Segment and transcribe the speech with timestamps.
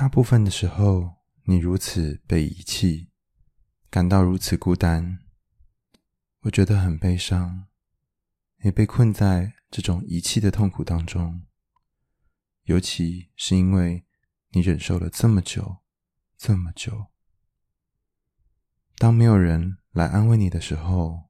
[0.00, 3.10] 大部分的时候，你如此被遗弃，
[3.90, 5.18] 感到如此孤单，
[6.40, 7.68] 我觉得很悲伤。
[8.62, 11.42] 你被困在这种遗弃的痛苦当中，
[12.62, 14.06] 尤其是因为
[14.52, 15.82] 你忍受了这么久，
[16.38, 17.08] 这么久。
[18.96, 21.28] 当没有人来安慰你的时候，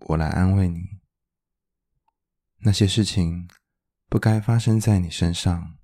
[0.00, 1.00] 我来安慰你。
[2.58, 3.48] 那些事情
[4.06, 5.78] 不该发生在你身上，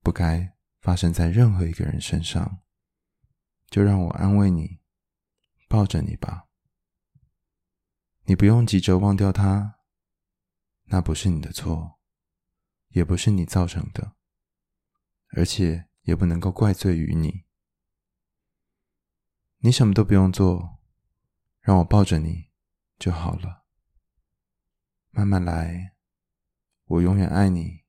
[0.00, 0.54] 不该
[0.88, 2.62] 发生在任何一个人身上，
[3.68, 4.80] 就让我安慰你，
[5.68, 6.48] 抱着你吧。
[8.24, 9.80] 你不用急着忘掉他，
[10.84, 12.00] 那不是你的错，
[12.88, 14.16] 也不是你造成的，
[15.36, 17.44] 而且也不能够怪罪于你。
[19.58, 20.78] 你什么都不用做，
[21.60, 22.48] 让我抱着你
[22.98, 23.66] 就好了。
[25.10, 25.94] 慢慢来，
[26.84, 27.84] 我永远爱你，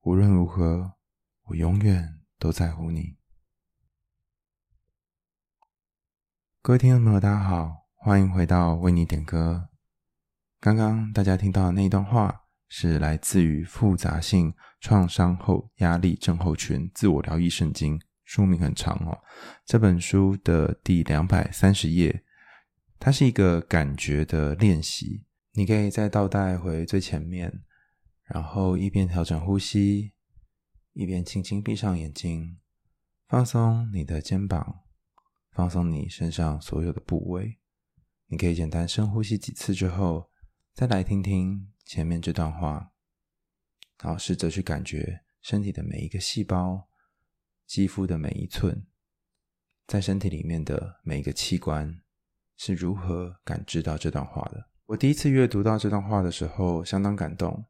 [0.00, 0.98] 无论如何，
[1.52, 3.18] 我永远都在乎你。
[6.62, 7.88] 各位听众朋友，大家好。
[7.94, 9.68] 欢迎回到为你点歌。
[10.58, 19.22] 刚刚大家听到的那一段话，是来自于《复杂性创伤后压力症候群自我疗愈圣经》，书名很长哦。
[19.66, 22.24] 这本书的第两百三十页，
[22.98, 25.26] 它是一个感觉的练习。
[25.52, 27.52] 你可以再倒带回最前面，
[28.24, 30.14] 然后一边调整呼吸，
[30.92, 32.58] 一边轻轻闭上眼睛，
[33.26, 34.80] 放松你的肩膀，
[35.50, 37.58] 放松你身上所有的部位。
[38.26, 40.30] 你可以简单深呼吸几次之后，
[40.74, 42.92] 再来听听前面这段话，
[44.02, 46.88] 然后试着去感觉身体的每一个细胞、
[47.66, 48.86] 肌肤的每一寸，
[49.86, 52.02] 在身体里面的每一个器官
[52.58, 54.68] 是如何感知到这段话的。
[54.84, 57.64] 我第一次阅读到这段话的时候，相当感动。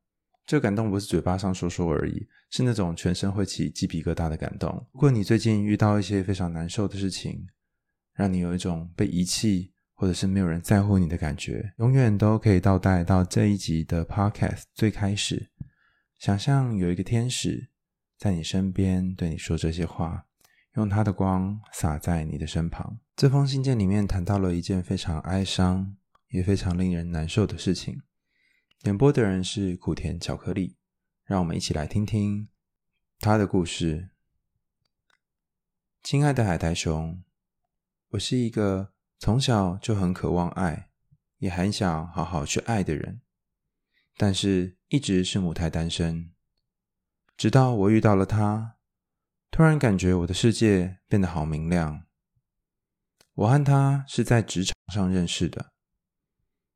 [0.44, 4.70] 这个感动不是嘴巴上说说而已，是那种全身会起鸡皮疙瘩的感动。
[4.92, 7.46] 如果你最近遇到一些非常难受的事情，
[8.12, 15.50] 让你有一种被遗弃，或者是没有人在乎你的感觉，永远都可以倒带到这一集的 Podcast 最开始。
[16.18, 17.70] 想象有一个天使
[18.18, 20.26] 在你身边对你说这些话，
[20.74, 22.98] 用他的光洒在你的身旁。
[23.16, 25.96] 这封信件里面谈到了一件非常哀伤
[26.28, 28.02] 也非常令人难受的事情。
[28.82, 30.76] 点播的人是苦甜巧克力，
[31.32, 32.50] 让我们一起来听听
[33.18, 34.10] 他的故事。
[36.02, 37.24] 亲爱的海苔熊，
[38.10, 38.92] 我是一个。
[39.18, 40.90] 从小就很渴望爱，
[41.38, 43.22] 也很想好好去爱的人，
[44.18, 46.34] 但是一直是母胎单身。
[47.38, 48.76] 直到我遇到了他，
[49.50, 52.04] 突然感觉我的世界变得好明亮。
[53.32, 55.72] 我和他是在职场上认识的，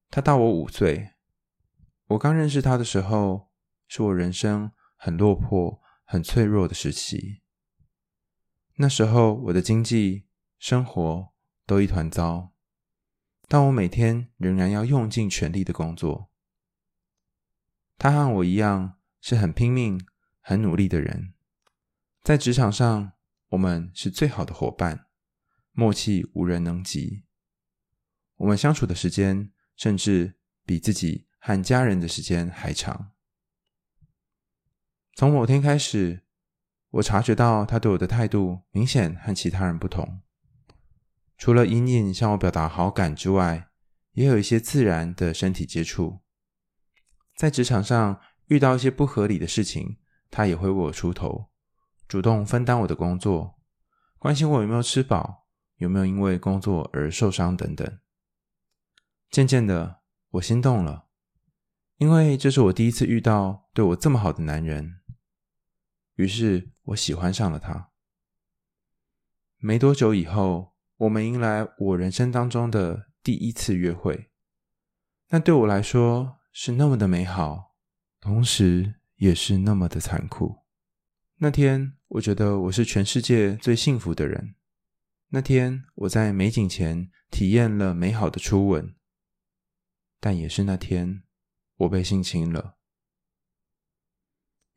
[0.08, 1.10] 他大我五岁。
[2.06, 3.45] 我刚认识他的时候，
[3.88, 7.42] 是我人生很落魄、很脆弱的时期。
[8.76, 10.26] 那时候我的经济
[10.58, 11.34] 生活。
[11.68, 12.52] 都一团糟，
[13.48, 16.30] 但我每天仍然要用尽全力的工作。
[17.98, 20.00] 他和我一样是很拼命、
[20.40, 21.34] 很努力的人，
[22.22, 23.14] 在职场上
[23.48, 25.06] 我们是最好的伙伴，
[25.72, 27.24] 默契无人能及。
[28.36, 33.15] 我们相处的时间甚至比自己和家人的时间还长。
[35.16, 36.24] 从某天开始，
[36.90, 40.20] 我察觉到他对我的态度明显和其他人不同。
[41.38, 43.70] 除了隐隐向我表达好感之外，
[44.12, 46.20] 也有一些自然的身体接触。
[47.34, 49.96] 在职场上遇到一些不合理的事情，
[50.30, 51.46] 他也会为我出头，
[52.06, 53.58] 主动分担我的工作，
[54.18, 57.98] 关心我有没有吃饱，有没有因为工作而受伤等等。
[59.30, 60.00] 渐渐的，
[60.32, 61.06] 我心动了，
[61.96, 65.00] 因为这是我第一次遇到对我这么好的男人。
[66.16, 67.90] 于是我喜欢上了他。
[69.58, 74.30] 没多久以后，我们迎来我人生当中的第一次约会，
[75.28, 77.74] 那对我来说是那么的美好，
[78.20, 80.64] 同时也是那么的残酷。
[81.38, 84.54] 那天，我觉得我是全世界最幸福的人。
[85.28, 88.94] 那天，我在美景前体验了美好的初吻，
[90.20, 91.24] 但也是那天，
[91.76, 92.76] 我被性侵了。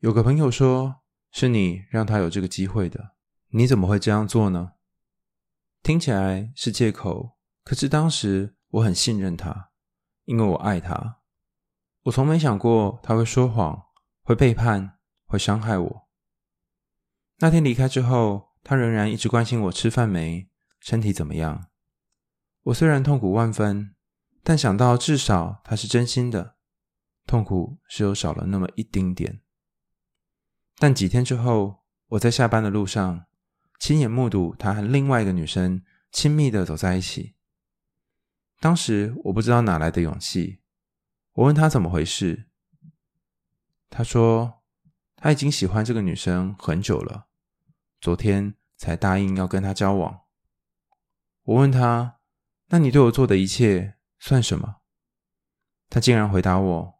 [0.00, 0.99] 有个朋友说，
[1.30, 3.14] 是你让他有这个机会的，
[3.48, 4.72] 你怎么会这样做呢？
[5.82, 9.70] 听起来是借口，可是当时我很信任他，
[10.24, 11.20] 因为我爱他。
[12.02, 13.86] 我从没想过他会说谎、
[14.22, 16.08] 会背叛、会伤害我。
[17.38, 20.50] 那天离开之后，他仍然一直关心我吃饭没、
[20.80, 21.68] 身体怎么样。
[22.64, 23.94] 我虽然痛苦万分，
[24.42, 26.56] 但想到至少他是真心的，
[27.26, 29.40] 痛苦是有少了那么一丁点。
[30.80, 33.26] 但几天之后，我在下班的路上，
[33.78, 37.34] 亲眼目睹他和另外一个女生亲密的走在一起。
[38.60, 40.62] 当时我不知道哪来的勇气，
[41.34, 42.48] 我问他怎么回事。
[43.90, 44.62] 他说
[45.16, 47.26] 他已经喜欢这个女生很久了，
[48.00, 50.20] 昨天才答应要跟她交往。
[51.42, 52.20] 我问他
[52.68, 54.76] ：“那你对我做的一切算什么？”
[55.90, 56.94] 他竟然回答我：“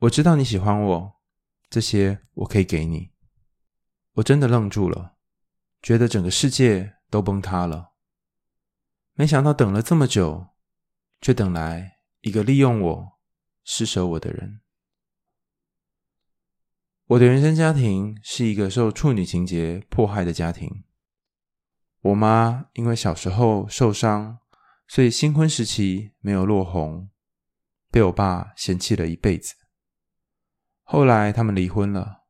[0.00, 1.13] 我知道你喜欢我，
[1.74, 3.10] 这些我可以给你。”
[4.14, 5.16] 我真的愣住了，
[5.82, 7.94] 觉得整个世界都崩塌了。
[9.14, 10.50] 没想到等了这么久，
[11.20, 13.18] 却等来一个利用我、
[13.64, 14.60] 施舍我的人。
[17.06, 20.84] 我的原生家庭是一个受处女情结迫害的家庭。
[22.02, 24.38] 我妈因为小时候受伤，
[24.86, 27.10] 所以新婚时期没有落红，
[27.90, 29.56] 被我爸嫌弃了一辈子。
[30.84, 32.22] 后来他们离婚了，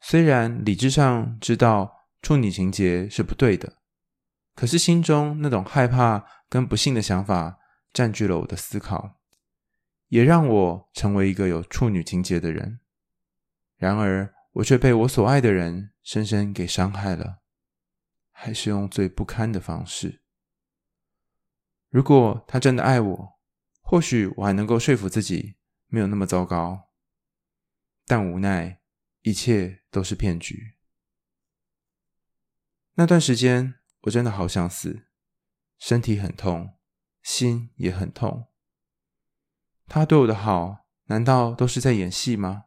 [0.00, 3.78] 虽然理智上知道处女情结是不对的，
[4.54, 7.58] 可是心中那种害怕跟不幸的想法
[7.92, 9.18] 占据了我的思考，
[10.08, 12.78] 也让我成为一个有处女情结的人。
[13.76, 17.38] 然而，我却被我所爱的人深深给伤害了。
[18.38, 20.20] 还是用最不堪的方式。
[21.88, 23.38] 如果他真的爱我，
[23.80, 25.56] 或许我还能够说服自己
[25.86, 26.85] 没有那么糟糕。
[28.06, 28.80] 但无奈，
[29.22, 30.76] 一切都是骗局。
[32.94, 35.08] 那段时间，我真的好想死，
[35.76, 36.76] 身体很痛，
[37.22, 38.46] 心也很痛。
[39.86, 42.66] 他对我的好，难道都是在演戏吗？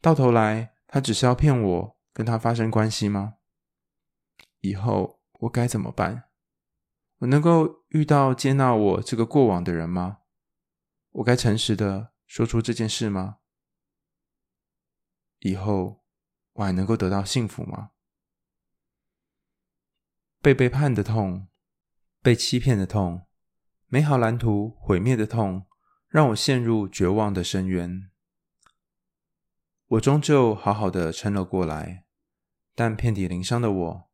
[0.00, 3.34] 到头来，他只是要骗我跟他发生关系吗？
[4.60, 6.30] 以后我该怎么办？
[7.18, 10.18] 我能够遇到接纳我这个过往的人吗？
[11.10, 13.38] 我该诚实的说出这件事吗？
[15.42, 16.02] 以后
[16.52, 17.90] 我还能够得到幸福吗？
[20.40, 21.48] 被背叛的痛，
[22.20, 23.26] 被欺骗的痛，
[23.86, 25.66] 美好蓝图毁灭的痛，
[26.08, 28.10] 让我陷入绝望的深渊。
[29.86, 32.06] 我终究好好的撑了过来，
[32.74, 34.10] 但遍体鳞伤的我。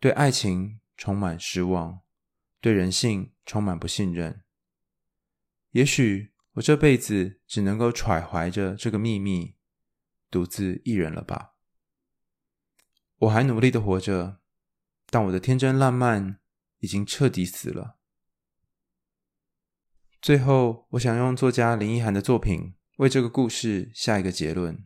[0.00, 2.00] 对爱情充满失望，
[2.60, 4.44] 对人性充满不信任。
[5.70, 9.53] 也许我这辈子只能够揣怀着这个秘密，
[10.34, 11.54] 独自一人了吧。
[13.18, 14.40] 我还努力的活着，
[15.06, 16.40] 但我的天真烂漫
[16.80, 17.98] 已经彻底死了。
[20.20, 24.84] 最后，我想用作家林奕含的作品为这个故事下一个结论。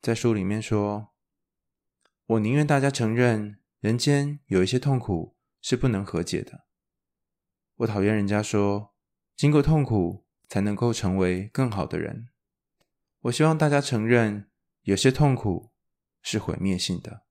[0.00, 1.10] 在书里面说。
[2.26, 6.64] 我宁愿大家承认，人间有一些痛苦是不能和解的。
[7.74, 8.94] 我讨厌人家说，
[9.36, 12.28] 经过痛苦才能够成为更好的人。
[13.22, 14.50] 我希望大家承认，
[14.82, 15.70] 有些痛苦
[16.22, 17.24] 是毁灭性的。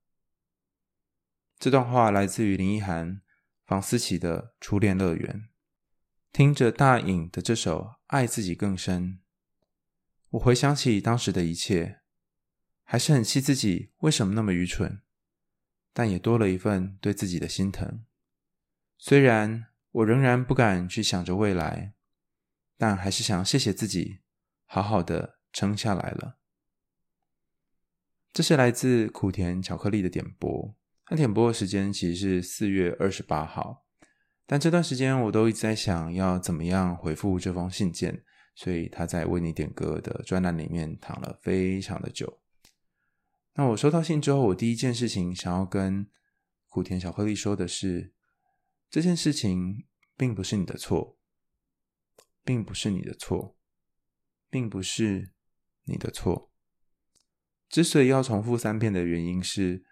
[1.58, 3.20] 这段话来自于林奕涵、
[3.66, 5.34] 房思琪的《初恋乐园》。
[6.32, 9.02] 听着大隐的这首《爱自己更深》，
[10.30, 12.00] 我回想起当时的一切。
[12.84, 15.02] 还是很气自己为什么那么愚蠢，
[15.92, 18.04] 但也多了一份对自己的心疼。
[18.98, 21.94] 虽然我仍然不敢去想着未来，
[22.76, 24.20] 但还是想谢谢自己，
[24.66, 26.38] 好好的撑下来了。
[28.32, 33.84] 这是来自苦甜巧克力的点播，他点播的时间其实是四月二十八号，
[34.46, 42.40] 但这段时间我都一直在想要怎么样回复这封信件，所以他在为你点歌的专栏里面躺了非常的久。
[43.54, 46.08] 那我收到信之后，我第一件事情想要跟
[46.68, 48.14] 苦甜巧克力说的是，
[48.88, 49.84] 这件事情
[50.16, 51.18] 并不是你的错，
[52.42, 53.58] 并不是你的错，
[54.48, 55.34] 并不是
[55.84, 56.50] 你的错。
[57.68, 59.84] 之所以要重复三遍的原因是，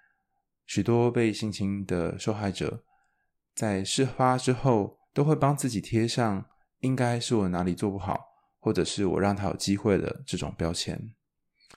[0.67, 2.85] 许多被性侵的受害者
[3.55, 6.47] 在事发之后都会帮自己贴上
[6.81, 8.21] “应该是我哪里做不好”
[8.61, 11.15] 或者是我让他有机会的这种标签。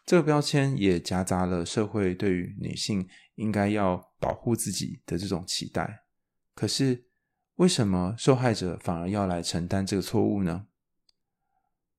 [0.05, 6.03] 这个标签也夹杂了社会对于女性应该要保护自己的这种期待。
[6.53, 7.05] 可是，
[7.55, 10.67] 为什么受害者反而要来承担这个错误呢？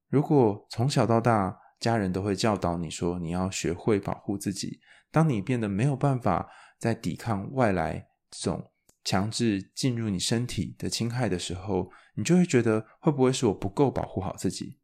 [0.08, 6.48] 如果从小到大，家人都会教导你说你要学会保护自己，当你变得没有办法
[6.78, 8.72] 再抵抗外来这种
[9.04, 14.78] 强制进入你身体的侵害的时候，你就会觉得会不会是我不够保护好自己？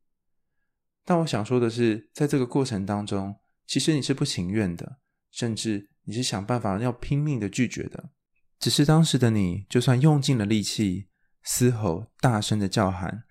[1.06, 3.34] 但我想说的是，在这个过程当中，
[3.66, 4.98] 其实你是不情愿的，
[5.30, 8.10] 甚至你是想办法要拼命的拒绝的。
[8.58, 11.08] 只是当时的你，就算用尽了力气，
[11.42, 13.24] 嘶吼、大声的叫喊，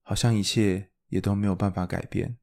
[0.00, 2.38] 好像一切也都没有办法改变。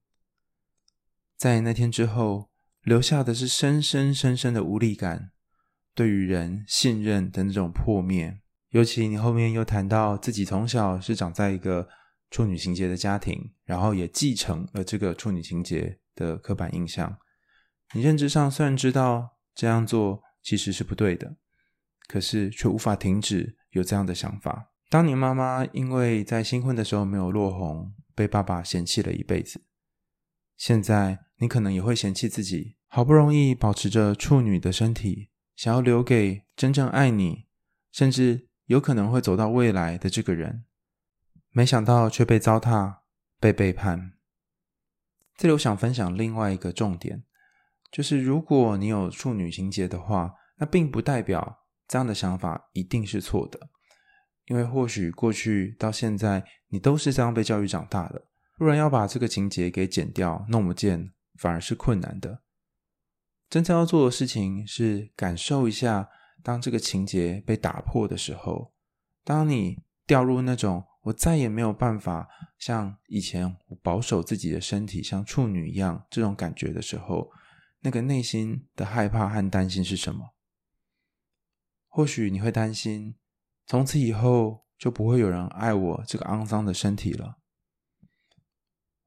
[1.37, 2.49] 在那天之后，
[2.81, 5.29] 留下的是深深深深的无力感，
[5.93, 8.39] 对于人信任的那种破灭。
[8.69, 11.87] 尤其你后面又谈到自己从小是长在一个
[12.31, 17.17] 处女情结的家庭，然后也继承了这个处女情结的刻板印象。
[17.93, 21.37] 你认知上虽然知道这样做其实是不对的，
[22.07, 24.71] 可是却无法停止有这样的想法。
[24.89, 29.61] 当年妈妈因为在新婚的时候没有落红，被爸爸嫌弃了一辈子。
[30.57, 37.45] 现在你可能也会嫌弃自己，好不容易保持着处女的身体，想要留给真正爱你，
[37.91, 40.65] 甚至有可能会走到未来的这个人，
[41.51, 42.97] 没想到却被糟蹋、
[43.39, 44.13] 被背叛。
[45.35, 47.23] 这里我想分享另外一个重点，
[47.91, 53.69] 就是如果你有处女情结的话，那并不代表这样的想法一定是错的，
[54.47, 58.26] 因为或许过去到现在你都是这样被教育长大的。
[58.57, 62.41] 不然要把这个情节给剪掉、弄不见，反而是困难的。
[63.49, 66.09] 真正要做的事情是感受一下，
[66.43, 68.73] 当这个情节被打破的时候，
[69.23, 77.29] 当你掉入那种我再也没有办法像以前保守自己的身体，像处女一样这种感觉的时候，
[77.81, 80.33] 那个内心的害怕和担心是什么？
[81.87, 83.15] 或许你会担心，
[83.67, 87.37] 从此以后就不会有人爱我这个肮脏的身体了。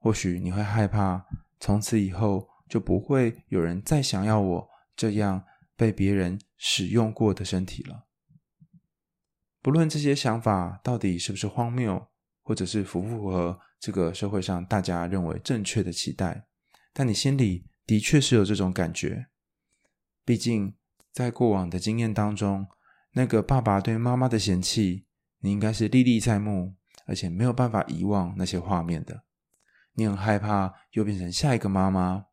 [0.01, 1.27] 或许你会害怕，
[1.59, 5.43] 从此以后就不会有人再想要我这样
[5.75, 8.07] 被别人使用过的身体了。
[9.61, 12.07] 不论这些想法到底是不是荒谬，
[12.41, 16.47] 或者是符不符合这个社会上大家认为正确的期待，
[16.91, 19.27] 但你心里的确是有这种感觉。
[20.25, 20.73] 毕竟
[21.11, 22.65] 在过往的经验当中，
[23.11, 25.05] 那个爸爸对妈妈的嫌弃，
[25.41, 26.73] 你应该是历历在目，
[27.05, 29.23] 而且没有办法遗忘那些画面的。
[29.93, 32.25] 你很害怕又变成下一个妈妈，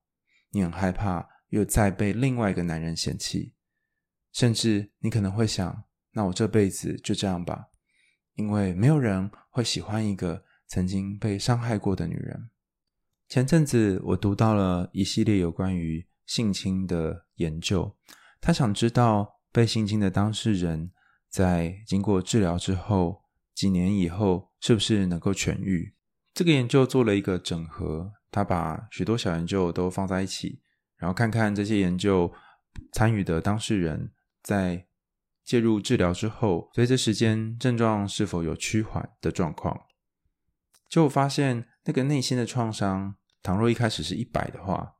[0.50, 3.54] 你很害怕又再被另外一个男人嫌弃，
[4.32, 7.66] 甚至你可能会想：那我这辈子就这样吧，
[8.34, 12.50] 因为没有人会喜欢一个曾经被伤害过的女人。
[13.28, 17.96] 前阵子我读到了一系列有关于性侵的研究，
[18.40, 20.92] 他想知道被性侵的当事人
[21.28, 23.24] 在经过治疗之后，
[23.54, 25.94] 几年以后是不是能够痊愈。
[26.38, 30.60] 这个研究做了一个整合，他把许多小研究都放在一起，
[30.96, 32.32] 然后看看这些研究
[32.92, 34.86] 参与的当事人在
[35.44, 39.76] 介入治疗之后，随着时间症状是否有趋缓的状况。
[40.88, 44.92] 就发现那个内心的创伤，倘若一开始是一百的话，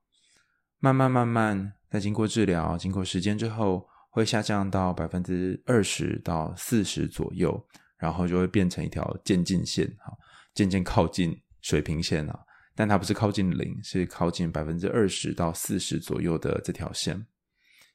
[0.81, 7.65] 慢慢慢慢在经过治疗、经过时间之后，会下降到百分之二十到四十左右，
[7.97, 10.13] 然后就会变成一条渐进线，哈。
[10.55, 17.27] 渐渐靠近水平线了，但它不是靠近零，是靠近百分之二十到四十左右的这条线。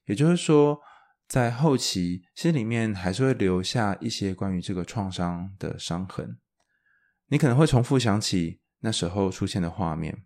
[0.06, 0.80] 也就是说，
[1.28, 6.38] 在后期心里面还是会留下一些关于这个创伤的伤痕。
[7.28, 10.26] 你可能会重复想起那时候出现的画面，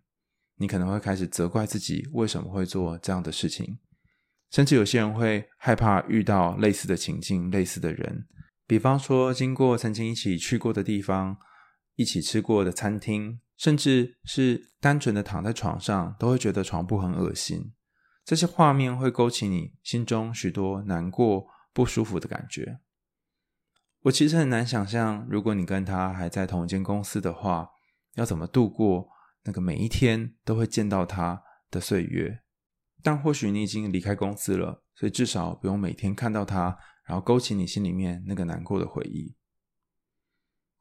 [0.56, 3.78] 你可能会开始责怪自己为什么会做这样的事情，
[4.50, 8.26] 甚至有些人会害怕遇到类似的情境、类似的人，
[8.66, 11.38] 比方说经过曾经一起去过的地方。
[11.98, 17.72] 一起吃过的餐厅，甚至是单纯的躺在床上，都会觉得床铺很恶心。
[18.24, 22.78] 这些画面会勾起你心中许多难过、不舒服的感觉。
[24.02, 27.68] 我其实很难想象，如果你跟他还在同一间公司的话，
[28.14, 29.08] 要怎么度过
[29.42, 32.42] 那个每一天都会见到他的岁月。
[33.02, 39.34] 但或许你已经离开公司了，所以至少不用每天看到他，然后勾起你心里面那个难过的回忆。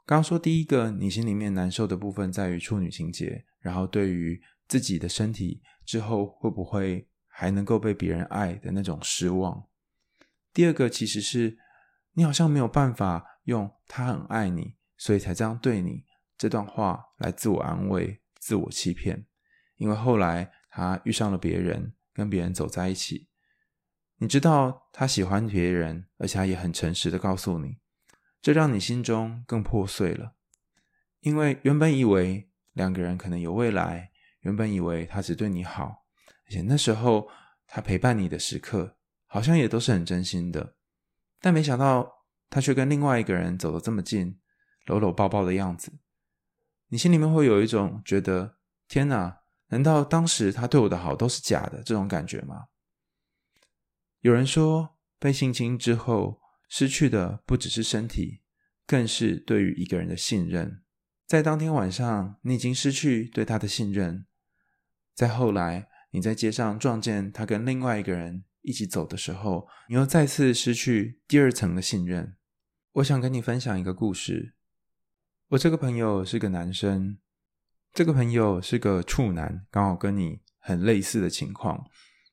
[0.08, 9.68] 刚说第一个，你心里面难受的部分在于处女情结，然后对于自己的身体之后会不会还能够被别人爱的那种失望。
[10.54, 11.58] 第二个其实是
[12.14, 16.06] 你好像没有办法用“他很爱你，所以才这样对你”
[16.38, 19.26] 这段话来自我安慰、自我欺骗，
[19.76, 23.28] 因为后来他遇上了别人，跟别人走在一起，
[24.20, 27.80] 你知道他喜欢别人，而且他也很诚实的告诉你。
[28.48, 30.34] 这让你心中更破碎了，
[31.20, 36.06] 因为原本以为两个人可能有未来，原本以为他只对你好，
[36.46, 37.28] 而且那时候
[37.68, 40.78] 他陪伴你的时刻好像也都是很真心的，
[41.42, 42.10] 但没想到
[42.50, 44.40] 他却跟另外一个人走得这么近，
[44.86, 45.92] 搂搂抱抱的样子，
[46.88, 52.68] 你心里面会有一种觉得天哪，难道当时他对我的好都是假的这种感觉吗？
[54.22, 56.40] 有人说被性侵之后。
[56.68, 58.42] 失去的不只是身体，
[58.86, 60.82] 更是对于一个人的信任。
[61.26, 64.26] 在当天晚上，你已经失去对他的信任；
[65.14, 72.36] 在后来，你在街上撞见他跟另外一个人一起走的时候，你又再次失去第二层的信任。
[72.94, 74.56] 我想跟你分享一个故事。
[75.50, 77.18] 我这个朋友是个男生，
[77.94, 81.86] 这个朋友是个处男，刚好跟你很类似的情况，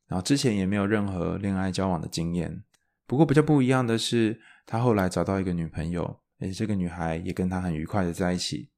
[0.06, 2.64] 然后之前也没有任何恋爱交往的经验。
[3.06, 8.70] 不过比较不一样的是，他后来找到一个女朋友，而且这个女孩也跟他很愉快的在一起。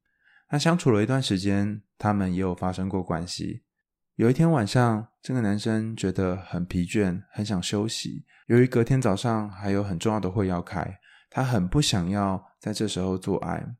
[0.51, 3.65] 那相处了一段时间，他们也有发生过关系。
[4.15, 8.25] 有一天晚上，这个男生觉得很疲倦，很想休息。
[8.47, 13.77] 由于隔天早上还有很重要的会要开，他很不想要在这时候做爱。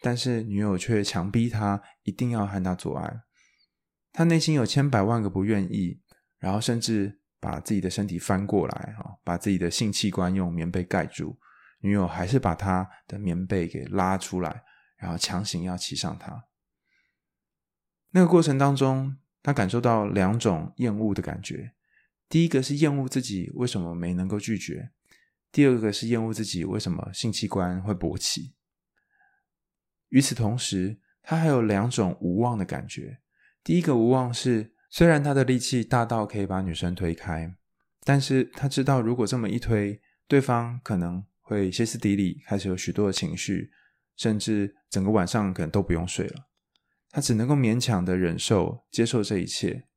[0.00, 3.22] 但是女友却强逼他一定要和他做爱，
[4.12, 6.00] 他内心有千百万个不愿意，
[6.38, 11.38] 然后甚至把自己的身体翻过来，把自己的性器官用棉被盖住，
[11.80, 14.64] 女友还是把他的棉被给拉出来，
[14.96, 16.46] 然后强行要骑上他。
[18.10, 21.72] 那个过程当中，他感受到两种厌恶的感觉，
[22.28, 24.90] 第一个是厌恶自己为什么没能够拒绝，
[25.52, 28.54] 第二个是厌恶自己为什么性器官会勃起。
[30.08, 33.20] 与此同时，他还有两种无望的感觉。
[33.62, 37.54] 第一个无望是，虽然他的力气大到可以把女生推开，
[38.04, 43.70] 但是他知道如果这么一推，对方可能会歇斯底里，开始有许多的情绪，
[44.16, 46.48] 甚至整个晚上可能都不用睡了。
[47.10, 49.88] 他只能够勉强的忍受、接受这一切。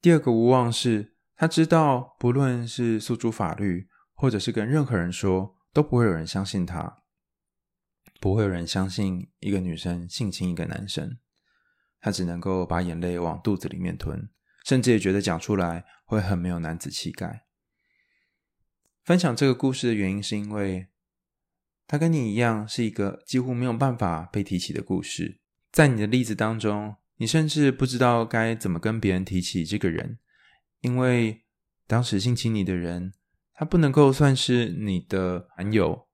[0.00, 7.02] 第二个无望是，他知道不论是诉诸法律，或者是跟任何人说，都不会有人相信他。
[8.20, 11.18] 不会有人相信一个女生性侵一个男生，
[12.02, 14.28] 他只能够把眼泪往肚子里面吞，
[14.66, 17.46] 甚至也觉得讲出来会很没有男子气概。
[19.04, 20.88] 分享这个故事的原因是因为，
[21.86, 25.40] 他跟你一样是一个几乎没有办法被提起的故事。
[25.70, 30.18] 在你的例子当中，你甚至不知道该怎么跟别人提起这个人，
[30.80, 31.44] 因为
[31.86, 33.12] 当时性侵你的人，
[33.54, 36.08] 他不能够算是你的男友。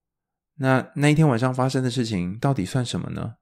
[0.57, 3.36] 那那一天晚上发生的事情到底算什么呢？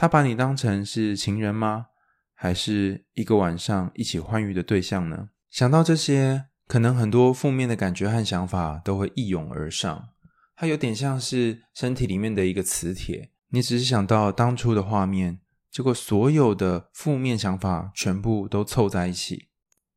[0.00, 1.86] 他把你当成是情人吗？
[2.32, 5.30] 还是一个晚上一起欢愉的对象呢？
[5.50, 10.10] 想到这些，可能很多负面的感觉和想法都会一涌而上。
[10.54, 19.48] 它有点像是身体里面的一个磁铁，你只是想到当初的画面，结果所有的负面想法全部都凑在一起。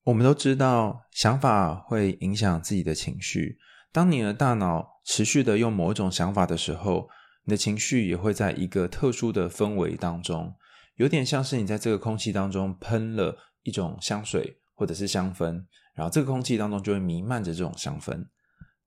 [0.06, 3.60] 我们都知道，想法会影响自己的情绪。
[3.92, 7.08] 当你的大脑持续的用某种想法的时候，
[7.46, 10.54] 你的情绪也会在一个特殊的氛围当中，
[10.96, 18.26] 有点像是你在这个空气当中喷了一种香水或者是香氛，然后这个空气当中就会弥漫着这种香氛。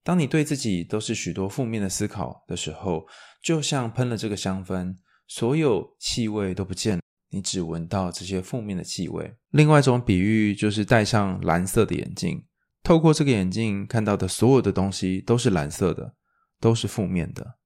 [0.02, 3.06] 当你对自己都是许多负面的思考的时候，
[3.42, 4.94] 就像喷了这个香氛，
[5.26, 9.34] 所有气味都不见，你只闻到这些负面的气味。
[9.50, 12.44] 另外一种比喻就是戴上蓝色的眼镜。
[12.82, 16.14] 透过这个眼镜看到的所有的东西都是蓝色的，
[16.60, 17.56] 都是负面的。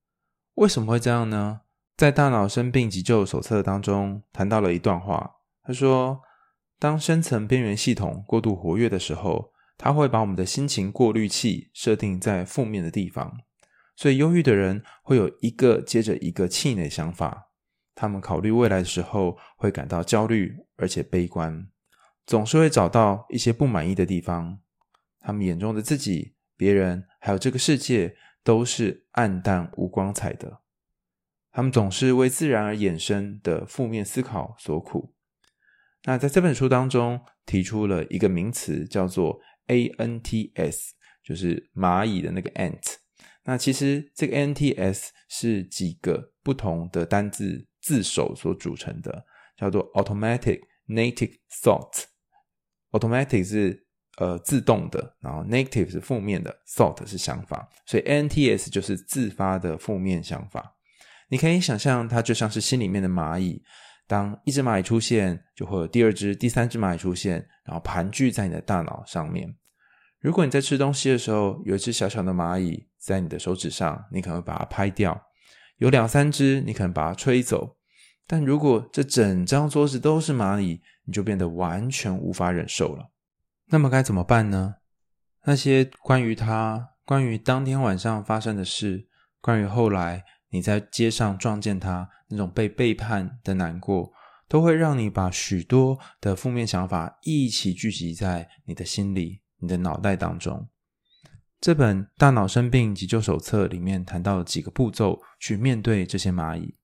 [0.58, 1.60] 为什么会这样呢？
[1.96, 6.20] 在《大脑生病急救手册》当中谈到了一段话，他说
[6.80, 13.32] ：“当深层边缘系统过度活跃的时候，它会把我们的心情过滤器设定在负面的地方。
[13.94, 17.50] 所以，忧郁的人会有一个接着一个气馁想法。
[17.94, 21.68] 他们考虑未来的时候会感到焦虑，而且悲观，
[22.26, 24.58] 总是会找到一些不满意的地方。”
[25.22, 28.16] 他们眼中的自己、别人，还有这个世界，
[28.48, 30.62] 都是暗淡无光彩的。
[31.50, 35.14] 他们总是为自然而衍生的负面思考所苦。
[36.04, 42.96] 那在这本书当中，提出了一个名词，叫做 ANTS，就是蚂蚁的那个 ant。
[43.44, 49.26] 那其实这个 ANTS 是几个不同的单字字首所组成的，
[49.58, 52.04] 叫做 Automatic Native Thought。
[52.92, 53.86] Automatic 是
[54.18, 60.74] 呃，自动的，然后 negative 是负面的，thought 是想法，所以 N T S 就是自发的负面想法。
[61.28, 63.62] 你可以想象它就像是心里面的蚂蚁，
[64.08, 69.54] 当一只蚂蚁出现，就会有第二只、第三只蚂蚁出现，然后盘踞在你的大脑上面。
[70.20, 75.12] 如果你在吃东西的时候，有一只小小的蚂蚁在你的手指上，你可能会把它拍掉；
[75.76, 77.76] 有两三只，你可能把它吹走。
[78.26, 83.12] 但如果这整张桌子都是蚂蚁，你就变得完全无法忍受了。
[83.70, 84.76] 那么该怎么办呢？
[85.44, 89.08] 那些关于他、关于当天晚上发生的事、
[89.40, 94.10] 关于后来你在街上撞见他那种被背叛的难过，
[94.48, 100.68] 都会让你把许多的负面想法一起聚集在你的心里、你的脑袋当中。
[101.60, 106.78] 这本《大脑生病急救手册》里面谈到了几个步骤去面对这些蚂蚁。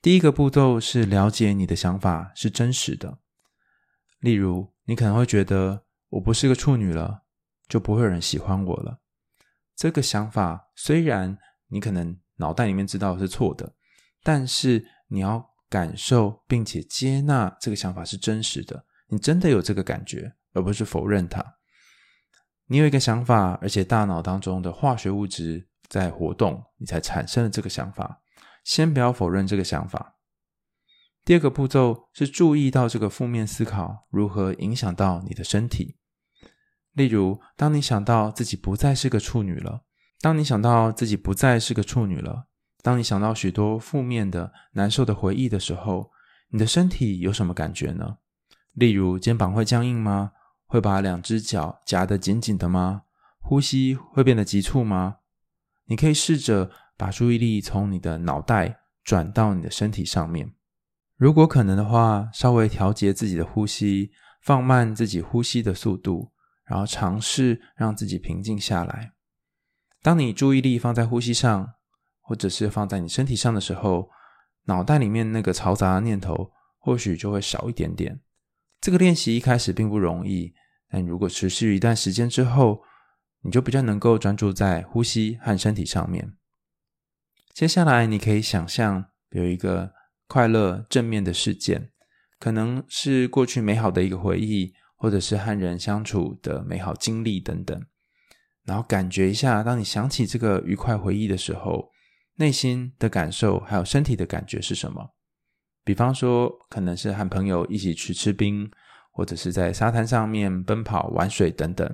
[0.00, 3.18] 第一个步骤是了解你的想法是真实的，
[4.20, 5.85] 例如你可能会觉得。
[6.16, 7.22] 我不是个处女了，
[7.68, 9.00] 就不会有人喜欢我了。
[9.74, 11.36] 这个想法虽然
[11.68, 13.74] 你可能脑袋里面知道是错的，
[14.22, 21.44] 但是你要感受并且接纳这个想法是真实的，你真的有这个感觉，而不是否认它。
[22.68, 28.22] 你有一个想法，而且大脑当中的化学物质在活动，你才产生了这个想法。
[28.64, 30.16] 先不要否认这个想法。
[31.26, 35.98] 第二个步骤是注意到这个负面思考如何影响到你的身体。
[36.96, 39.82] 例如，当你想到自己不再是个处女了，
[40.22, 42.46] 当你想到自己不再是个处女了，
[42.82, 46.10] 当你想到许多负面的、难受的回忆的时候，
[46.48, 48.16] 你的身体有什么感觉呢？
[48.72, 50.32] 例如，肩膀会僵硬吗？
[50.64, 53.02] 会把两只脚夹得紧紧的吗？
[53.40, 55.16] 呼吸会变得急促吗？
[55.84, 60.54] 你可以试着把注意力从你的脑袋转到你的身体上面。
[61.16, 66.32] 如果可能的话，稍微调节自己的呼吸，放慢自己呼吸的速度，
[66.66, 69.12] 然后尝试让自己平静下来。
[70.02, 71.74] 当你注意力放在呼吸上，
[72.20, 74.10] 或者是放在你身体上的时候，
[74.64, 78.20] 脑袋里面那个嘈杂的念头或许就会少一点点。
[78.80, 80.52] 这个练习一开始并不容易，
[80.88, 82.82] 但如果持续一段时间之后，
[83.42, 86.34] 你就比较能够专注在呼吸和身体上面。
[87.52, 89.92] 接下来，你可以想象有一个
[90.26, 91.90] 快乐正面的事件，
[92.38, 97.86] 可能是过去美好的一个回忆，或者是和人相处的美好经历等等。
[98.64, 101.90] 然后感觉一下，当你想起这个愉快回忆的时候，
[102.34, 105.14] 内心的感受还有身体的感觉是什么？
[105.84, 108.68] 比方说，可能是和朋友一起去吃冰，
[109.12, 111.88] 或者是在沙滩上面奔跑、玩水等等，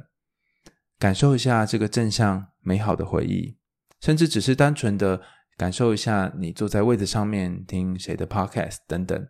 [0.98, 3.58] 感受一下这个正向美好的回忆，
[4.00, 5.20] 甚至只是单纯的
[5.58, 9.28] 感受一下你坐在位子上面听谁的 podcast 等等，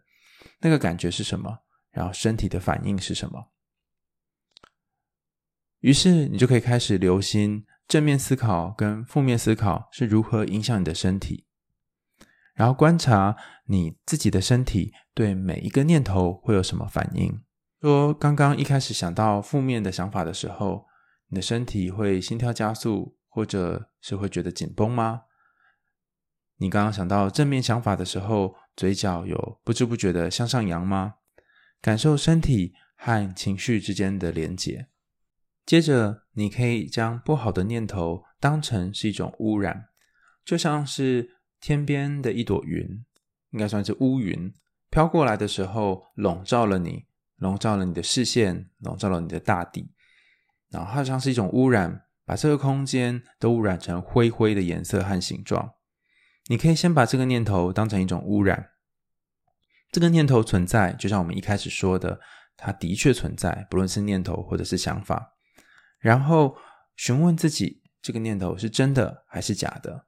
[0.61, 1.59] 那个感觉是什么？
[1.91, 3.52] 然后身体的反应是什么？
[5.83, 11.47] 于是你就可以开始留心正面思考跟负面思考是如何影响你的身体。
[12.55, 17.43] 然后观察你自己的身体对每一个念头会有什么反应。
[17.81, 20.87] 说刚刚一开始想到负面的想法的时候，
[21.29, 25.23] 你的身体会心跳加速，或者是会觉得紧绷吗？
[26.59, 31.15] 你刚刚想到正面想法的时候，嘴角有不知不觉的向上扬吗？
[31.81, 34.87] 感受身体和情绪之间的连结。
[35.67, 39.89] 接着，你可以将不好的念头当成是一种污染，
[40.45, 41.39] 就像是。
[41.65, 43.05] 天边的一朵云，
[43.51, 44.53] 应该算是乌云，
[44.91, 49.93] 飘过来的时候，笼罩了你，笼罩了你的视线，笼罩了你的大地，
[50.71, 55.75] 然后它像是一种污染，把这个空间都污染成灰灰的颜色和形状。
[56.49, 58.71] 你可以先把这个念头当成一种污染，
[59.93, 62.19] 这个念头存在，就像我们一开始说的，
[62.57, 65.35] 它的确存在，不论是念头或者是想法。
[66.03, 66.55] 然后
[66.97, 70.05] 询问自己，这个念头是真的还是假的？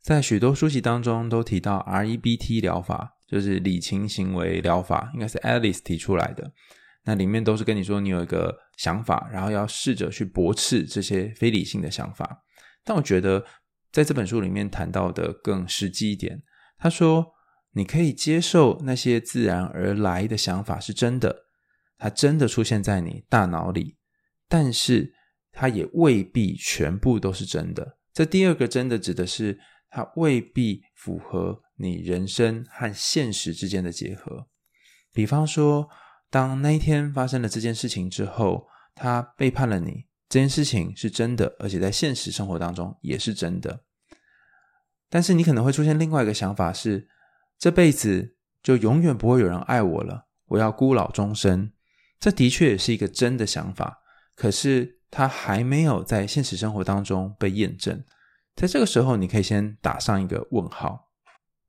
[0.00, 6.50] 在许多书籍当中都提到 REBT 疗法，就是理情行为疗法，应该是 Alice 提出来的。
[7.04, 12.42] 那里面都是跟你说，你有一个想法，然后要试着去驳斥这些非理性的想法。
[12.84, 13.44] 但我觉得
[13.92, 16.42] 在这本书里面谈到的更实际一点。
[16.78, 17.34] 他说，
[17.72, 21.44] 你可以接受那些自然而来的想法是真的，
[21.98, 23.98] 它真的出现在你大脑里，
[24.48, 25.14] 但是
[25.58, 27.98] 它也未必全部都是真的。
[28.12, 29.58] 这第二个真的指的是。
[29.90, 34.46] 它未必符合你人生和现实之间的结合。
[35.14, 35.88] 比方说，
[36.28, 43.82] 当那一天发生了这件事情之后，他背叛了你，这件事情是真的，而且在现实生活当中也是真的。
[45.08, 47.08] 但是你可能会出现另外一个想法是，
[47.58, 51.72] 这辈子就永远不会有人爱我了，我要孤老终生。
[52.20, 54.00] 这的确也是一个真的想法，
[54.34, 58.04] 可是它还没有在现实生活当中被验证。
[58.54, 61.10] 在这个时候，你可以先打上一个问号，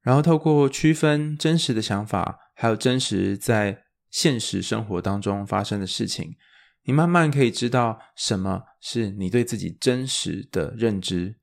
[0.02, 6.36] 然后透过区分真实的想法，还有真实在现实生活当中发生的事情，
[6.84, 11.36] 你慢慢可以知道什么是你对自己真实的认知，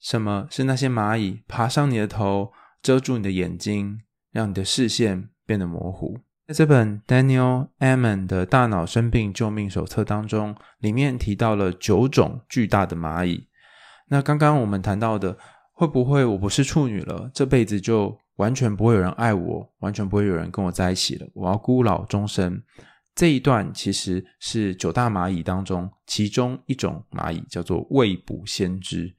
[0.00, 6.20] 什么是那些蚂蚁爬上你的头，遮住你的眼睛，让你的视线变得模糊。
[6.46, 13.48] 在这本 Daniel Amen 的大脑生病救命手册当中，里面提到了九种巨大的蚂蚁。
[14.06, 15.36] 那刚刚我们谈到的，
[15.72, 22.62] 会不会我不是处女了，这辈子就完全不会有人爱我，完全不会有人跟我在一起了，我要孤老终生？
[23.16, 29.12] 这一段其实是九大蚂蚁当中其中一种蚂蚁，叫做未卜先知，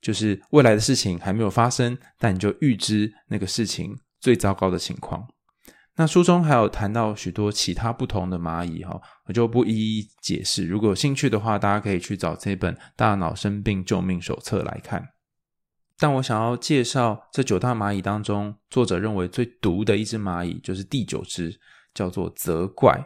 [0.00, 5.28] 就是未来的事情还没有发生，但你就预知那个事情最糟糕的情况。
[6.00, 10.66] 那书中还有谈到许多其他不同的蚂蚁哈，我就不一一解释。
[10.66, 15.06] 如果有兴趣的话，大家可以去找这本《大脑生病救命手册》来看。
[15.98, 21.60] 但我想要介绍这九大蚂蚁当中，作者认为最毒的一只蚂蚁，就是第九只，
[21.92, 22.98] 叫做责怪。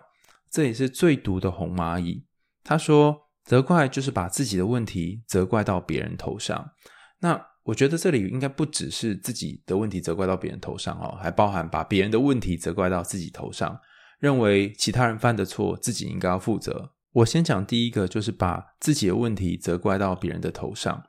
[0.49, 2.25] 这也是最毒的红蚂蚁。
[2.63, 6.71] 他说，责怪就是把自己的问题责怪到别人头上。
[7.19, 13.79] 那我觉得这里应该不只是自己的问题责怪到别人头上哦，还包含把别人的问题责怪到自己头上，
[14.21, 16.93] 认为其他人犯的错自己应该要负责。
[17.13, 21.03] 我先讲第一个，就是把自己的问题责怪到别人的头上。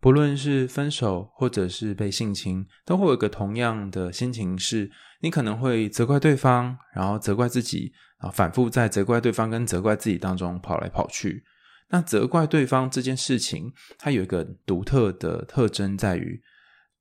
[0.00, 11.44] 不论是分手或者是被性侵，都会有一个同样的心情是，你可能会责怪对方，然后责怪自己，啊，反复在责怪对方跟责怪自己当中跑来跑去。
[11.92, 16.42] 那责怪对方这件事情，它有一个独特的特征，在于，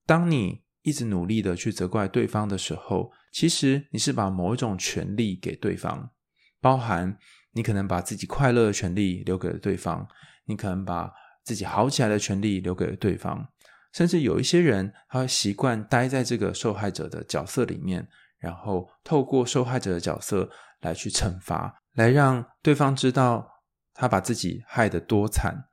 [0.06, 6.12] 当你一直努力的去责怪对方的时候，其实你是把某一种权利给对方，
[6.60, 7.18] 包含
[7.54, 10.06] 你可能把自己快乐的权利留给了对方，
[10.44, 11.10] 你可能把
[11.46, 13.48] 自己好起来的权利留给了对方，
[13.94, 18.06] 甚至有一些人，他会习惯待在这个受害者的角色里面，
[18.40, 20.50] 然后透过受害者的角色
[20.82, 23.48] 来去惩罚，来让对方知道。
[23.94, 25.66] 他把自己害得多惨，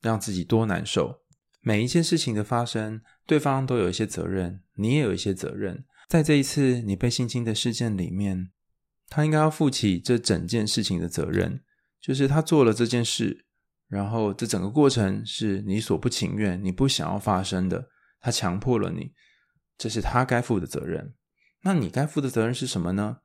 [0.00, 1.20] 让自己多难受。
[1.60, 5.84] 每一件事情的发生，对方都有一些责任，你也有一些责任。
[6.08, 8.50] 在这一次你被性侵的事件里面，
[9.08, 11.62] 他应该要负起这整件事情的责任，
[12.00, 13.46] 就是他做了这件事，
[13.86, 17.88] 然后这整个过程是你所不情愿、你不想要发生的，
[18.20, 19.12] 他强迫了你，
[19.78, 21.14] 这是他该负的责任。
[21.62, 23.18] 那你该负的责任是什么呢？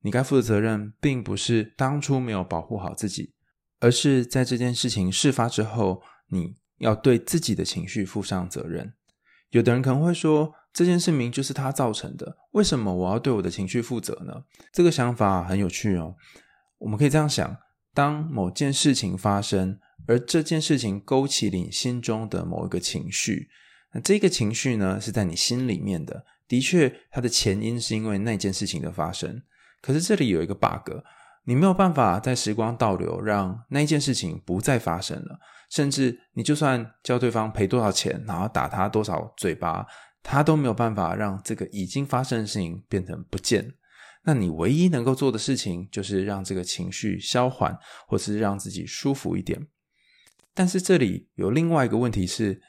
[0.00, 3.33] 你该负的责任，并不是当初没有保护好自己。
[3.84, 8.94] 而是在这件事情事发之后，你要对自己的情绪负上责任。
[9.50, 14.44] 有的人可能会说，这件事明就是他造成的，为什么我要对我的情绪负责呢？
[14.72, 16.16] 这个想法很有趣哦。
[16.78, 17.58] 我们可以这样想：
[17.92, 23.50] 当某件事情发生，而这件事情勾起你心中的某一个情绪，
[23.92, 26.24] 那这个情绪呢，是在你心里面的。
[26.48, 29.42] 的确，它的前因是因为那件事情的发生。
[29.82, 30.90] 可是这里有一个 bug。
[31.44, 35.38] 你没有办法在时光倒流，让那一件事情不再发生了。
[35.70, 39.86] 甚至你就算叫对方赔多少钱，然后打他多少嘴巴，
[40.22, 43.74] 他都没有办法让这个已经发生的事情变成不见。
[44.24, 47.76] 那你唯一能够做的事情，就是让这个情绪消缓，
[48.06, 49.66] 或是让自己舒服一点。
[50.54, 52.62] 但是这里有另外一个问题是，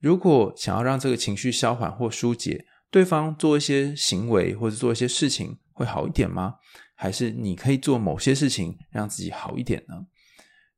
[0.00, 6.54] 如果想要让这个情绪消缓或疏解，对方做一些行为或者做一些事情，会好一点吗？
[6.96, 10.06] 还是你可以做某些事情让自己好一点呢？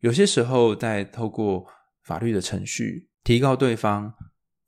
[0.01, 1.67] 有些时候，在透过
[2.03, 4.13] 法律的程序提高对方，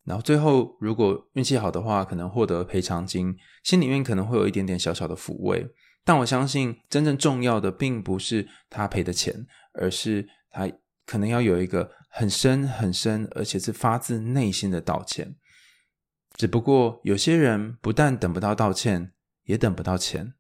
[0.04, 5.68] 然后最后如果运气好的话，可能获得赔偿金，心里面可能会有一点点小小的抚慰。
[6.04, 10.68] 但我相信，真正重要的并不是他赔的钱，而是他
[11.04, 15.36] 可能要有一个很深很深，而且是发自内心的道歉。
[16.34, 19.12] 只不过有些人不但等不到道歉，
[19.44, 20.32] 也等不到钱。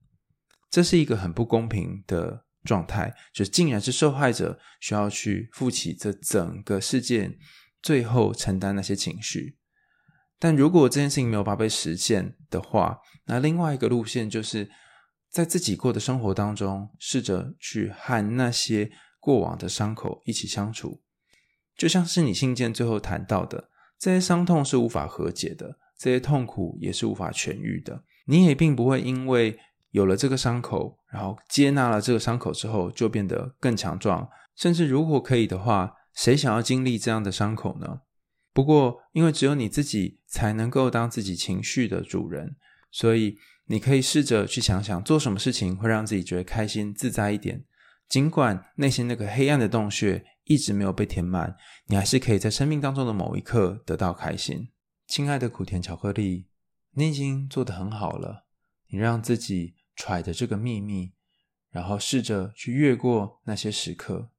[0.70, 7.36] 这是一个很不公平的状态，就竟然是受害者需要去负起这整个事件，
[7.82, 9.56] 最后承担那些情绪。
[10.38, 14.70] 但如果这件事情没有办法被实现的话，那另外一个路线就是
[15.28, 21.02] 在自己过的生活当中，试着去和那些过往的伤口一起相处。
[21.76, 28.04] 就像是你信件最后谈到的，这些伤痛是无法和解的，这些痛苦也是无法痊愈的。
[28.26, 29.58] 你也并不会因为
[29.90, 34.28] 有了这个伤口，然后接纳了这个伤口之后，就变得更强壮。
[34.54, 38.02] 甚至如果可以的话，谁想要经历这样的伤口呢？
[38.52, 42.56] 不过，因为只有你自己才能够当自己情绪的主人，
[42.90, 47.64] 所以你可以试着去想想，做什么事情会让自己觉得开心自在一点。
[48.08, 54.68] 尽管内心那个黑暗的洞穴一直没有被填满，你还是可以在生命当中的某一刻得到开心。
[55.06, 56.46] 亲爱的苦甜巧克力，
[56.92, 58.44] 你已经做得很好了，
[58.88, 59.74] 你让自己。
[60.00, 61.12] 揣着这个秘密，
[61.68, 64.30] 然后试着去越过那些时刻。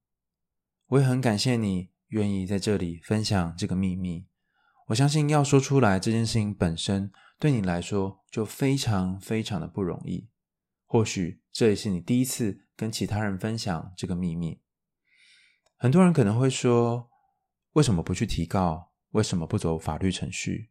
[0.88, 4.26] 我也很感谢你愿意在这里分享这个秘密。
[4.88, 10.28] 我相信要说出来这件事情本身，对你来说就非常非常的不容易。
[10.84, 14.60] 或许这也是你第一次跟其他人分享这个秘密。
[15.76, 17.08] 很多人可能会说，
[17.74, 18.90] 为什么不去提告？
[19.12, 20.70] 为什么不走法律程序？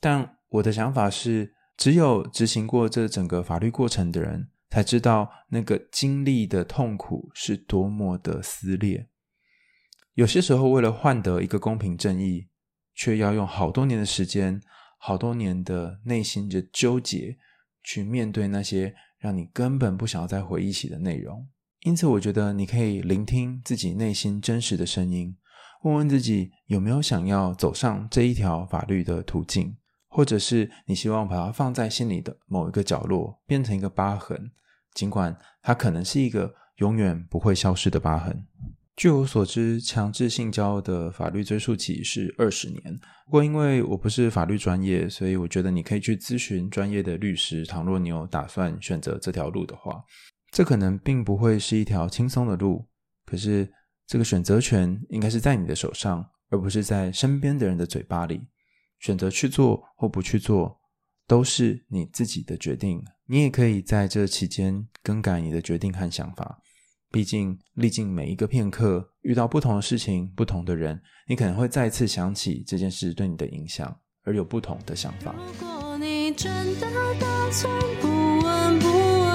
[0.00, 9.08] 但我的想法是，只有执行过这整个法律过程的人，才知道那个经历的痛苦是多么的撕裂。
[10.14, 12.48] 有些时候，为了换得一个公平正义，
[12.94, 14.60] 却要用好多年的时间、
[14.98, 17.36] 好多年的内心的纠结，
[17.82, 21.48] 去面对那些让你根本不想再回忆起的内容。
[21.80, 25.36] 因此，我觉得你可以聆听自己内心真实的声音，
[25.82, 29.76] 问问自己有没有想要走上这一条法律的途径，
[30.14, 34.48] 或者是你希望把它放在心里的某一个角落，变成一个疤痕，
[34.94, 38.46] 尽管它可能是一个永远不会消失的疤痕。
[38.94, 42.80] 据我所知，强制性交的法律追溯期是二十年。
[43.26, 47.66] 不过，因为我不是法律专业，所以我觉得你可以去咨询专业的律师。
[47.66, 50.00] 倘若你有打算选择这条路的话，
[50.52, 52.86] 这可能并不会是一条轻松的路。
[53.26, 53.68] 可是，
[54.06, 58.46] 这个选择权应该是在你的手上，而不是在身边的人的嘴巴里。
[59.04, 60.80] 选择去做或不去做，
[61.26, 63.04] 都是你自己的决定。
[63.26, 66.58] 你也可以在这期间更改你的决定和想法。
[67.10, 75.34] 毕竟，历经每一个片刻，遇到不同的事情、不同的人，你可能会再次想起这件事对你的影响，而有不同的想法。
[75.36, 76.86] 如果你真的
[77.20, 78.86] 打算不闻不
[79.20, 79.28] 问，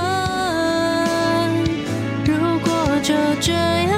[2.25, 2.33] 如
[2.65, 3.88] 果就这样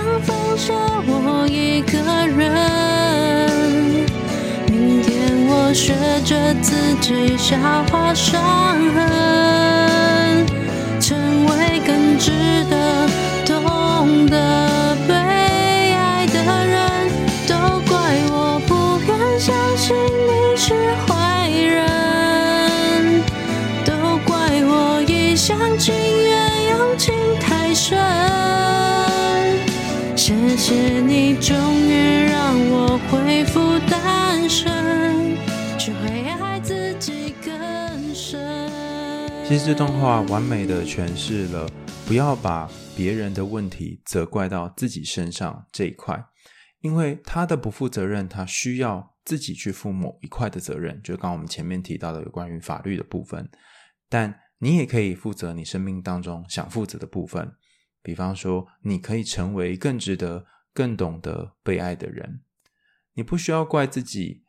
[5.73, 5.93] 学
[6.25, 7.57] 着自己消
[7.89, 8.41] 化伤
[8.93, 10.45] 痕，
[10.99, 12.31] 成为更值
[12.69, 13.07] 得。
[13.45, 17.09] 懂得被爱的人，
[17.47, 17.55] 都
[17.89, 17.95] 怪
[18.29, 20.73] 我不愿相信你是
[21.07, 23.21] 坏人，
[23.85, 23.93] 都
[24.25, 27.97] 怪我一厢情愿，用情太深。
[30.15, 30.73] 谢谢
[31.05, 31.35] 你，
[39.51, 41.69] 其实这段话完美的诠释了，
[42.07, 42.71] 不要把。
[42.95, 46.23] 别人的问题责怪到自己身上这一块，
[46.79, 53.49] 因为他的不负责任，他需要自己去负某一块的责任，就刚我们前面提到的有关于法律的部分。
[54.07, 57.51] 但你也可以负责你生命当中想负责的部分，
[58.01, 62.39] 比方说，你可以成为更值得、更懂得被爱的人。
[63.15, 64.45] 你不需要怪自己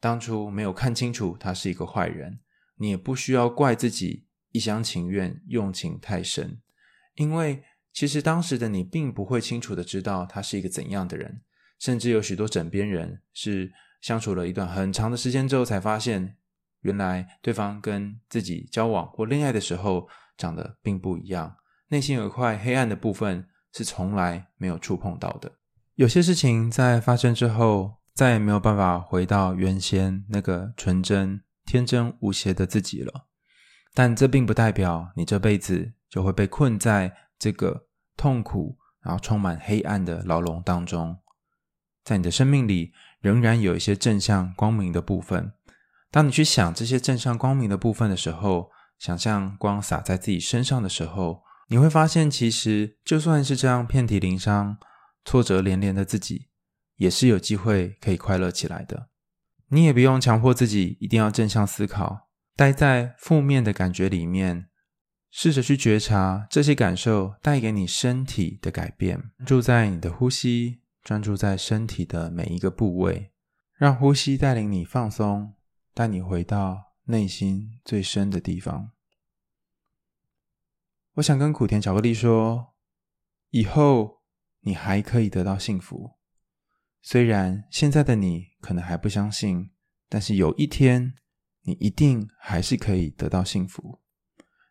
[0.00, 2.40] 当初没有看清楚他是一个坏人，
[2.76, 4.25] 你也不需要怪自己
[4.56, 6.60] 一厢情愿、用情太深，
[7.14, 7.62] 因为。
[7.98, 11.40] 其实当时的你并不会清楚的知道他是一个怎样的人，
[11.78, 16.36] 甚至有许多枕边人是相处了一段很长的时间之后才发现，
[16.82, 21.56] 原来对方跟自己交往或恋爱的时候长得并不一样，
[21.88, 25.50] 内心有一块黑暗的部分是从来没有触碰到的。
[25.94, 33.26] 有些事情在发生之后，再也没有办法回到原先那个纯真、天真无邪的自己了，
[33.96, 37.82] 但这并不代表你这辈子就会被困在这个。
[38.18, 41.18] 痛苦，然后充满黑暗的牢笼当中，
[42.02, 45.52] 在你的生命里仍然有一些正向光明的部分。
[46.10, 54.78] 当你去想这些正向光明的部分的时候，想象光洒在自己身上的时候，你会发现，其实就算是这样遍体鳞伤、
[55.22, 56.48] 挫折连连的自己，
[56.96, 59.10] 也是有机会可以快乐起来的。
[59.68, 62.25] 你也不用强迫自己一定要正向思考，
[62.56, 64.68] 待在负面的感觉里面。
[65.28, 73.32] 试着去觉察这些感受带给你身体的改变，专注在你的呼吸，专注在身体的每一个部位，
[73.74, 75.54] 让呼吸带领你放松，
[75.92, 78.92] 带你回到内心最深的地方。
[81.16, 82.74] 我想跟苦甜巧克力说，
[83.50, 84.22] 以后
[84.60, 86.12] 你还可以得到幸福，
[87.02, 89.70] 虽然现在的你可能还不相信，
[90.08, 91.14] 但是有一天
[91.66, 94.00] 你一定还是可以得到幸福。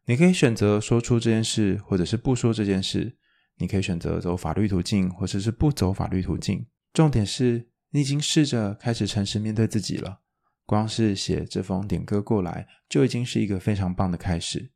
[0.05, 3.17] 你可以选择说出这件事，或者是不说这件事。
[3.57, 6.65] 你可以选择走法律途径，或者是不走法律途径。
[6.91, 10.19] 重点是你已经试着开始诚实面对自己了。
[10.65, 14.71] 光是写这封点歌过来，就已经是一个非常棒的开始。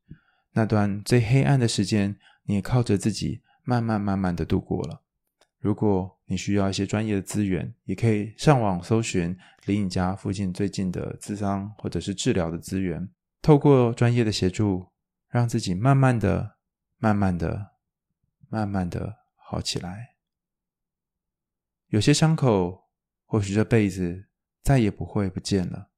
[0.53, 5.03] 那段最黑暗的时间，你也靠着自己慢慢慢慢的度过了。
[5.59, 9.37] 如果你需要一些专业的资源，也可以上网搜寻
[9.69, 13.09] 离你家附近最近的咨商或者是治疗的资源，
[13.41, 14.89] 透过专业的协助。
[15.31, 16.57] 让自己慢慢的、
[16.97, 17.73] 慢慢的、
[18.49, 20.15] 慢慢的好起来。
[21.89, 22.89] 有些伤口
[23.25, 24.25] 或许这辈子
[24.63, 25.91] 再也不会不见了，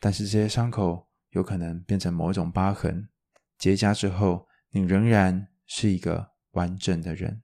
[0.00, 3.08] 但是这些伤口有可能变成某一种疤痕，
[3.56, 7.42] 结痂之后，你仍然是一个完整的人。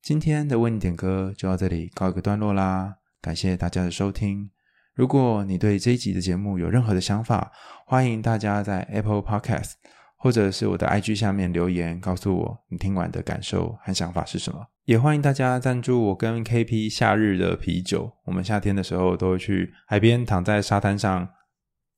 [0.00, 4.50] 今天的为你点歌就到这里告一个段落啦，感谢大家的收听。
[4.94, 7.50] 如果你对这一集的节目有任何的想法，
[7.86, 9.72] 欢迎大家在 Apple Podcast
[10.18, 14.60] 或者是我的 IG 下面留言，告诉我你听完的感受和想法是什么。
[14.84, 18.12] 也欢迎大家赞助我跟 KP 夏日的啤酒。
[18.26, 21.26] 我们夏天的时候都会去海边，躺在沙滩上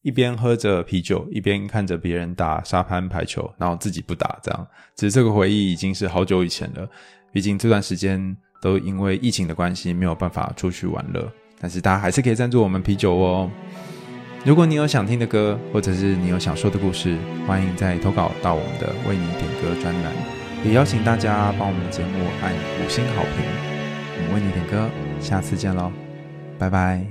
[0.03, 4.65] 一边喝着啤酒，一边看着别人打沙滩排球，然后自己不打，这样。
[4.95, 6.89] 只是这个回忆已经是好久以前了，
[7.33, 8.37] 毕竟这段时间
[8.67, 11.31] 都因为疫情的关系没有办法出去玩乐。
[11.61, 13.49] 但是大家还是可以赞助我们啤酒哦。
[14.45, 20.13] 如果你有想听的歌，或者是你有想说的故事，欢迎再投稿到我们的为你点歌专栏，
[20.65, 23.45] 也邀请大家帮我们的节目按五星好评。
[24.19, 24.91] 我们为你点歌，
[25.21, 25.93] 下次见喽，
[26.59, 27.07] 拜拜。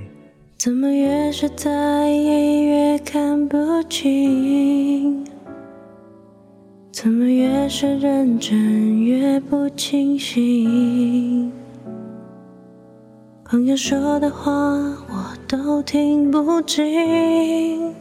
[0.58, 5.35] 怎么越是在意越看不清？
[6.98, 11.52] 怎么越是认真越不清醒？
[13.44, 17.94] 朋友说的话我都听不进，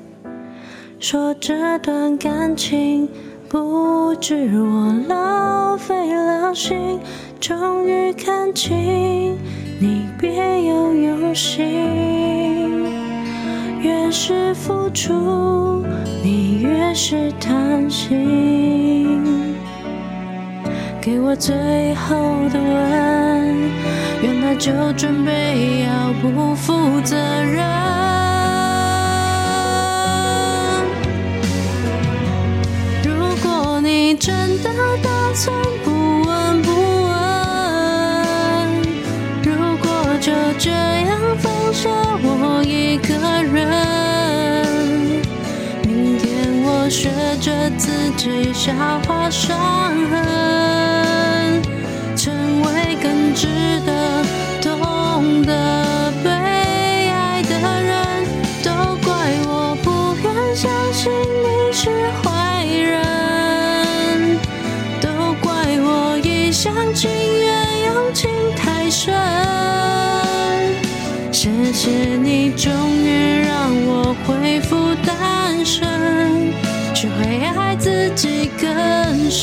[0.97, 3.09] 说这段感情
[3.49, 6.97] 不止我浪费了心，
[7.41, 9.35] 终于看清
[9.77, 10.31] 你别
[10.67, 13.04] 有用心。
[13.85, 15.85] 越是付出，
[16.23, 19.21] 你越是贪心，
[20.99, 22.15] 给我最后
[22.51, 23.69] 的吻。
[24.23, 27.63] 原来就准备要不负责任。
[33.03, 33.13] 如
[33.43, 34.71] 果你真的
[35.03, 35.91] 打算不
[36.23, 36.71] 闻不
[37.03, 37.11] 问，
[39.43, 39.87] 如果
[40.19, 41.54] 就这样放
[46.89, 47.09] 学
[47.41, 48.71] 着自己消
[49.07, 49.57] 化伤
[50.09, 51.61] 痕
[52.15, 53.47] 成为更值
[53.85, 54.23] 得
[54.61, 58.25] 懂得被爱的人
[58.63, 61.89] 都怪我不愿相信你是
[62.21, 64.37] 坏人
[65.01, 69.11] 都怪我一厢情愿用情太深
[71.31, 72.14] 谢谢。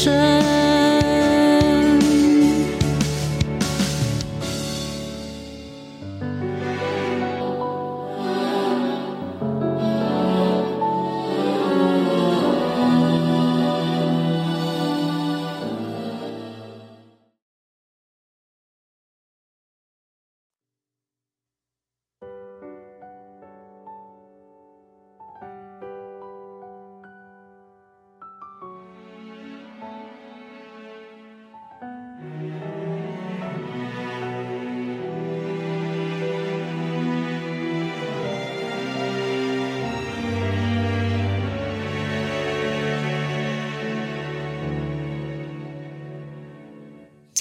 [0.02, 0.31] 深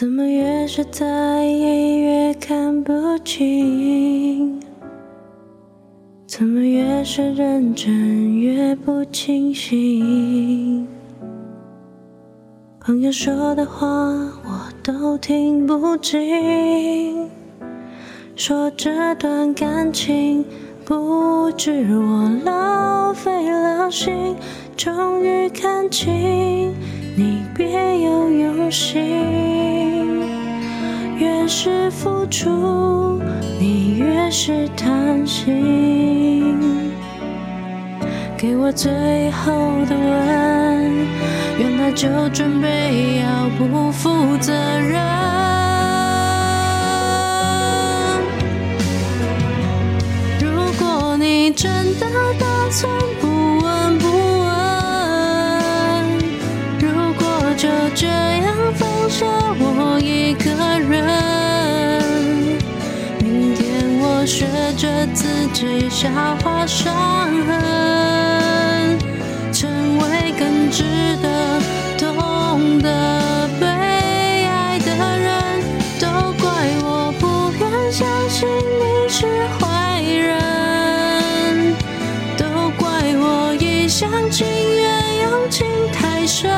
[0.01, 4.59] 怎么越是在意越看不清？
[6.25, 10.87] 怎么越是认真越不清醒？
[12.79, 13.85] 朋友说的话
[14.43, 17.29] 我都听不进，
[18.35, 20.43] 说这段感情
[20.83, 24.35] 不止我浪费了心，
[24.75, 26.73] 终于看清
[27.15, 27.67] 你别
[28.01, 29.01] 有用心。
[31.17, 33.21] 越是付出，
[33.59, 36.57] 你越是贪心。
[38.37, 39.51] 给我最后
[39.87, 41.07] 的吻，
[41.59, 44.99] 原来就准备要不负责任。
[50.39, 50.49] 如
[50.79, 52.07] 果你真的
[52.39, 52.91] 打算
[65.13, 66.09] 自己消
[66.43, 66.93] 化伤
[67.45, 68.97] 痕，
[69.51, 70.83] 成为更值
[71.21, 71.59] 得
[71.97, 75.61] 懂得被爱的人。
[75.99, 76.07] 都
[76.41, 76.49] 怪
[76.81, 79.27] 我不愿相信你是
[79.59, 81.75] 坏人，
[82.37, 82.45] 都
[82.77, 82.87] 怪
[83.17, 86.49] 我一厢情愿，用情太深。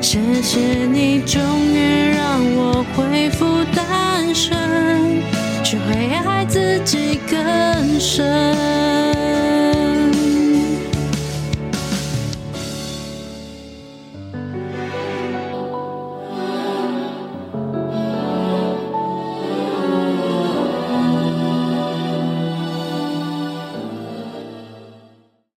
[0.00, 1.40] 谢谢你，终
[1.72, 2.13] 于